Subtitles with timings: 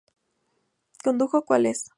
[1.03, 1.89] Condujo "¿Cuál es?